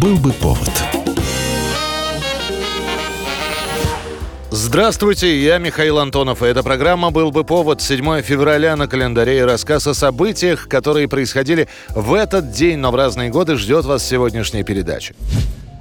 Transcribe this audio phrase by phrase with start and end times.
[0.00, 0.70] Был бы повод.
[4.50, 9.42] Здравствуйте, я Михаил Антонов, и эта программа «Был бы повод» 7 февраля на календаре и
[9.42, 14.62] рассказ о событиях, которые происходили в этот день, но в разные годы ждет вас сегодняшняя
[14.62, 15.12] передача.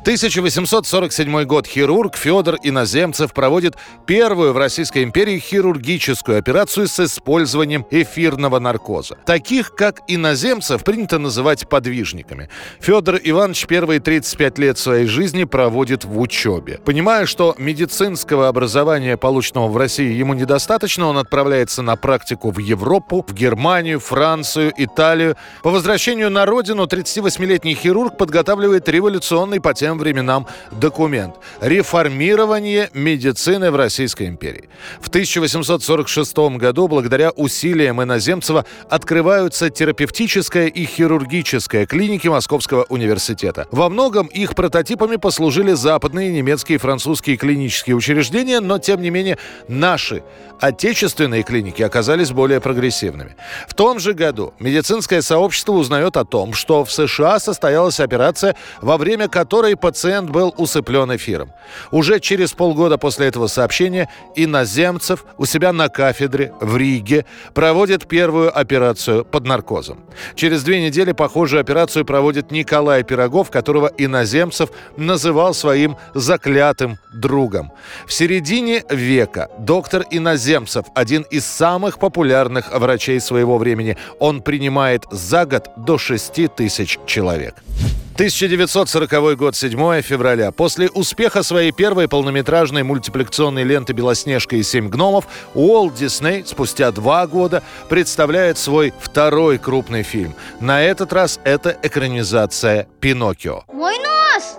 [0.09, 1.67] 1847 год.
[1.67, 3.75] Хирург Федор Иноземцев проводит
[4.07, 9.17] первую в Российской империи хирургическую операцию с использованием эфирного наркоза.
[9.27, 12.49] Таких, как Иноземцев, принято называть подвижниками.
[12.79, 16.79] Федор Иванович первые 35 лет своей жизни проводит в учебе.
[16.83, 23.23] Понимая, что медицинского образования, полученного в России, ему недостаточно, он отправляется на практику в Европу,
[23.27, 25.35] в Германию, Францию, Италию.
[25.61, 33.75] По возвращению на родину 38-летний хирург подготавливает революционный по тем временам документ «Реформирование медицины в
[33.75, 34.69] Российской империи».
[35.01, 43.67] В 1846 году, благодаря усилиям Иноземцева, открываются терапевтическая и хирургическая клиники Московского университета.
[43.71, 49.37] Во многом их прототипами послужили западные, немецкие и французские клинические учреждения, но, тем не менее,
[49.67, 50.23] наши
[50.59, 53.35] отечественные клиники оказались более прогрессивными.
[53.67, 58.97] В том же году медицинское сообщество узнает о том, что в США состоялась операция, во
[58.97, 61.51] время которой пациент был усыплен эфиром.
[61.91, 68.57] Уже через полгода после этого сообщения иноземцев у себя на кафедре в Риге проводит первую
[68.57, 69.99] операцию под наркозом.
[70.35, 77.71] Через две недели похожую операцию проводит Николай Пирогов, которого иноземцев называл своим заклятым другом.
[78.05, 85.45] В середине века доктор Иноземцев, один из самых популярных врачей своего времени, он принимает за
[85.45, 87.55] год до 6 тысяч человек.
[88.19, 90.51] 1940 год, 7 февраля.
[90.51, 97.25] После успеха своей первой полнометражной мультипликационной ленты «Белоснежка и семь гномов» Уолт Дисней спустя два
[97.27, 100.35] года представляет свой второй крупный фильм.
[100.59, 103.63] На этот раз это экранизация «Пиноккио».
[103.71, 104.57] Мой нос!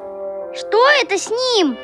[0.59, 1.77] Что это с ним?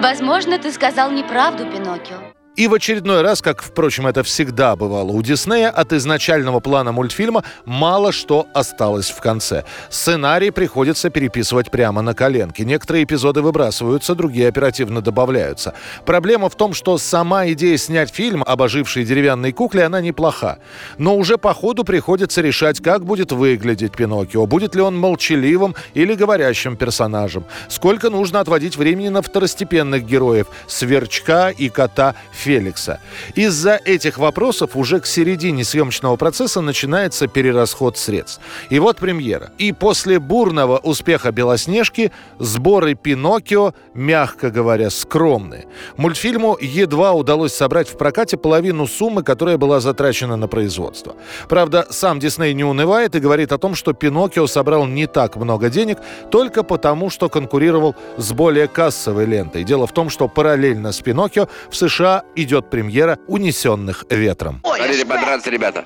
[0.00, 2.39] Возможно, ты сказал неправду, Пиноккио.
[2.60, 7.42] И в очередной раз, как, впрочем, это всегда бывало у Диснея, от изначального плана мультфильма
[7.64, 9.64] мало что осталось в конце.
[9.88, 12.66] Сценарий приходится переписывать прямо на коленке.
[12.66, 15.72] Некоторые эпизоды выбрасываются, другие оперативно добавляются.
[16.04, 20.58] Проблема в том, что сама идея снять фильм об ожившей деревянной кукле, она неплоха.
[20.98, 24.44] Но уже по ходу приходится решать, как будет выглядеть Пиноккио.
[24.44, 27.46] Будет ли он молчаливым или говорящим персонажем.
[27.68, 32.98] Сколько нужно отводить времени на второстепенных героев– Сверчка и кота Фи Феликса.
[33.36, 38.40] Из-за этих вопросов уже к середине съемочного процесса начинается перерасход средств.
[38.70, 39.52] И вот премьера.
[39.58, 45.66] И после бурного успеха «Белоснежки» сборы «Пиноккио», мягко говоря, скромные.
[45.96, 51.14] Мультфильму едва удалось собрать в прокате половину суммы, которая была затрачена на производство.
[51.48, 55.70] Правда, сам Дисней не унывает и говорит о том, что «Пиноккио» собрал не так много
[55.70, 55.98] денег
[56.32, 59.62] только потому, что конкурировал с более кассовой лентой.
[59.62, 64.62] Дело в том, что параллельно с «Пиноккио» в США идет премьера «Унесенных ветром».
[64.64, 65.84] Хотите подраться, ребята?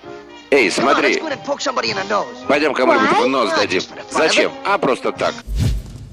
[0.51, 1.21] Эй, смотри.
[2.47, 3.83] Пойдем кому-нибудь в нос дадим.
[4.11, 4.53] Зачем?
[4.65, 5.35] А просто так.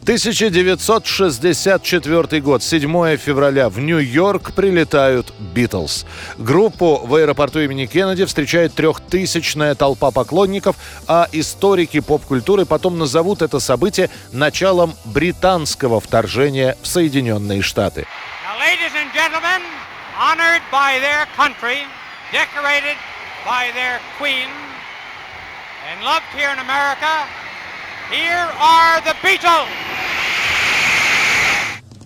[0.02, 3.70] 1964 год, 7 февраля.
[3.70, 6.08] В Нью-Йорк прилетают Битлз.
[6.40, 10.75] Группу в аэропорту имени Кеннеди встречает трехтысячная толпа поклонников,
[11.08, 18.08] а историки поп-культуры потом назовут это событие началом британского вторжения в Соединенные Штаты.
[18.44, 18.58] Now,
[20.22, 21.82] honored by their country,
[22.32, 22.96] decorated
[23.44, 24.48] by their queen,
[25.90, 27.26] and loved here in America,
[28.12, 29.91] here are the Beatles.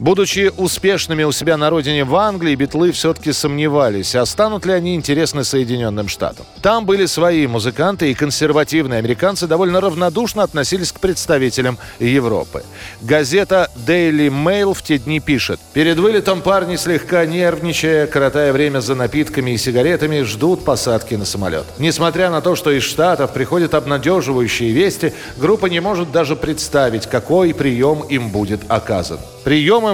[0.06, 4.94] Будучи успешными у себя на родине в Англии, битлы все-таки сомневались, а станут ли они
[4.94, 6.46] интересны Соединенным Штатам.
[6.62, 12.64] Там были свои музыканты, и консервативные американцы довольно равнодушно относились к представителям Европы.
[13.02, 15.60] Газета Daily Mail в те дни пишет.
[15.74, 21.66] Перед вылетом парни, слегка нервничая, коротая время за напитками и сигаретами, ждут посадки на самолет.
[21.80, 27.56] Несмотря на то, что из Штатов приходят обнадеживающие вести, группа не может даже представить, какой
[27.56, 29.18] прием им будет оказан.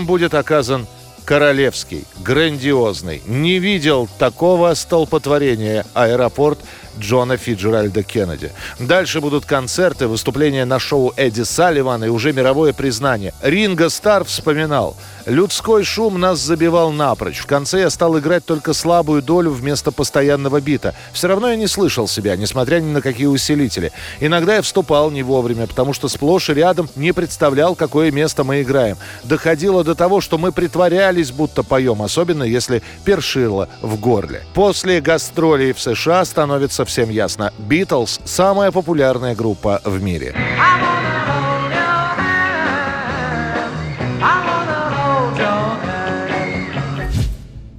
[0.01, 0.87] Приемом будет оказан
[1.25, 3.21] королевский, грандиозный.
[3.27, 6.59] Не видел такого столпотворения аэропорт
[6.99, 8.51] Джона Фиджеральда Кеннеди.
[8.79, 13.33] Дальше будут концерты, выступления на шоу Эдди Салливана и уже мировое признание.
[13.41, 14.95] Ринго Стар вспоминал–
[15.25, 17.39] Людской шум нас забивал напрочь.
[17.39, 20.95] В конце я стал играть только слабую долю вместо постоянного бита.
[21.13, 23.91] Все равно я не слышал себя, несмотря ни на какие усилители.
[24.19, 28.61] Иногда я вступал не вовремя, потому что сплошь и рядом не представлял, какое место мы
[28.61, 28.97] играем.
[29.23, 34.43] Доходило до того, что мы притворялись, будто поем, особенно если першило в горле.
[34.53, 37.51] После гастролей в США становится всем ясно.
[37.57, 40.35] Битлз– самая популярная группа в мире.
[40.57, 41.10] I wanna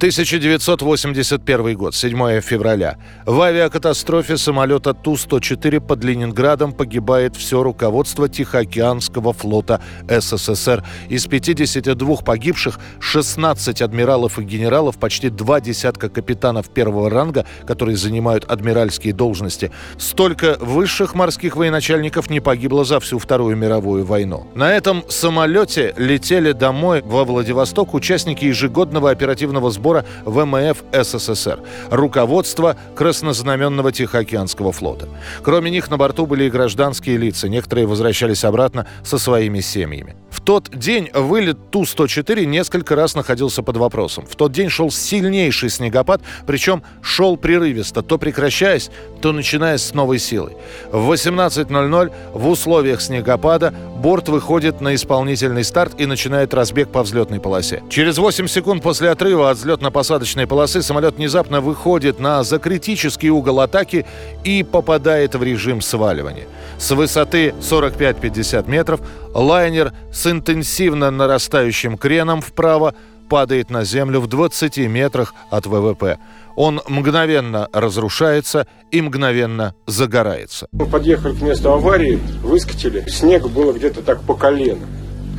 [0.03, 2.97] 1981 год, 7 февраля.
[3.25, 10.83] В авиакатастрофе самолета Ту-104 под Ленинградом погибает все руководство Тихоокеанского флота СССР.
[11.07, 18.43] Из 52 погибших 16 адмиралов и генералов, почти два десятка капитанов первого ранга, которые занимают
[18.43, 19.71] адмиральские должности.
[19.97, 24.47] Столько высших морских военачальников не погибло за всю Вторую мировую войну.
[24.53, 31.59] На этом самолете летели домой во Владивосток участники ежегодного оперативного сбора договора ВМФ СССР,
[31.91, 35.07] руководство Краснознаменного Тихоокеанского флота.
[35.43, 40.15] Кроме них на борту были и гражданские лица, некоторые возвращались обратно со своими семьями.
[40.31, 44.25] В тот день вылет Ту-104 несколько раз находился под вопросом.
[44.25, 48.89] В тот день шел сильнейший снегопад, причем шел прерывисто, то прекращаясь,
[49.21, 50.53] то начиная с новой силой.
[50.91, 53.73] В 18.00 в условиях снегопада
[54.03, 57.81] борт выходит на исполнительный старт и начинает разбег по взлетной полосе.
[57.89, 64.05] Через 8 секунд после отрыва от взлетно-посадочной полосы самолет внезапно выходит на закритический угол атаки
[64.43, 66.47] и попадает в режим сваливания.
[66.77, 68.99] С высоты 45-50 метров
[69.33, 72.95] лайнер с интенсивно нарастающим креном вправо
[73.33, 76.19] падает на землю в 20 метрах от ВВП.
[76.55, 80.67] Он мгновенно разрушается и мгновенно загорается.
[80.71, 83.03] Мы подъехали к месту аварии, выскочили.
[83.09, 84.85] Снег было где-то так по колено.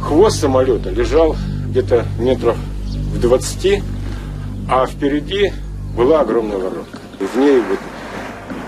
[0.03, 1.37] Хвост самолета лежал
[1.69, 2.57] где-то метров
[3.13, 3.81] в 20,
[4.69, 5.53] а впереди
[5.97, 6.99] была огромная воронка.
[7.21, 7.79] В ней вот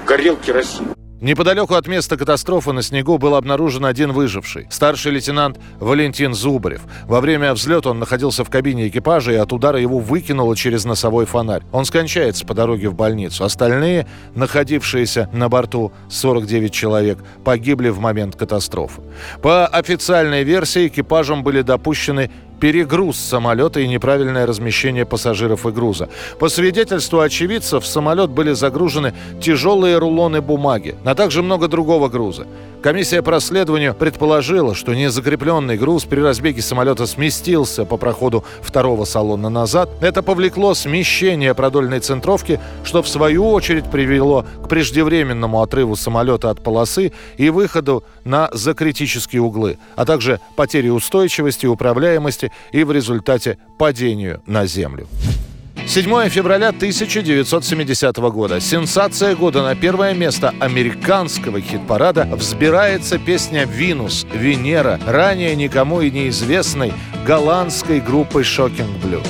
[0.07, 0.96] горел керосин.
[1.19, 4.67] Неподалеку от места катастрофы на снегу был обнаружен один выживший.
[4.69, 6.83] Старший лейтенант Валентин Зубарев.
[7.07, 11.25] Во время взлета он находился в кабине экипажа, и от удара его выкинуло через носовой
[11.25, 11.63] фонарь.
[11.73, 13.45] Он скончается по дороге в больницу.
[13.45, 19.01] Остальные, находившиеся на борту 49 человек, погибли в момент катастрофы.
[19.41, 22.31] По официальной версии экипажам были допущены
[22.61, 26.09] перегруз самолета и неправильное размещение пассажиров и груза.
[26.39, 32.47] По свидетельству очевидцев, в самолет были загружены тяжелые рулоны бумаги, а также много другого груза.
[32.87, 39.49] Комиссия по расследованию предположила, что незакрепленный груз при разбеге самолета сместился по проходу второго салона
[39.49, 39.91] назад.
[40.01, 46.63] Это повлекло смещение продольной центровки, что в свою очередь привело к преждевременному отрыву самолета от
[46.63, 54.43] полосы и выходу на закритические углы, а также потере устойчивости, управляемости и в результате падению
[54.47, 55.09] на землю.
[55.87, 58.61] 7 февраля 1970 года.
[58.61, 66.93] Сенсация года на первое место американского хит-парада взбирается песня «Винус», «Венера», ранее никому и неизвестной
[67.25, 69.23] голландской группы «Shocking Blue».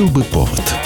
[0.00, 0.79] Был бы повод.